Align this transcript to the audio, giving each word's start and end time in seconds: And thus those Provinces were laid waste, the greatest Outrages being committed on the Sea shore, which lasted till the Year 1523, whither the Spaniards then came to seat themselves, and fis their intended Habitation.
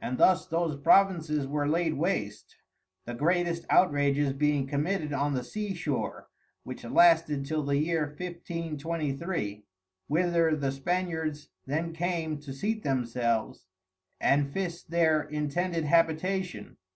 And 0.00 0.18
thus 0.18 0.46
those 0.46 0.76
Provinces 0.76 1.46
were 1.46 1.68
laid 1.68 1.94
waste, 1.94 2.56
the 3.04 3.14
greatest 3.14 3.64
Outrages 3.70 4.32
being 4.32 4.66
committed 4.66 5.12
on 5.12 5.34
the 5.34 5.44
Sea 5.44 5.74
shore, 5.74 6.28
which 6.64 6.82
lasted 6.82 7.44
till 7.46 7.62
the 7.62 7.76
Year 7.78 8.00
1523, 8.18 9.64
whither 10.08 10.56
the 10.56 10.72
Spaniards 10.72 11.50
then 11.66 11.92
came 11.92 12.40
to 12.40 12.52
seat 12.52 12.82
themselves, 12.82 13.68
and 14.20 14.52
fis 14.52 14.82
their 14.82 15.22
intended 15.22 15.84
Habitation. 15.84 16.76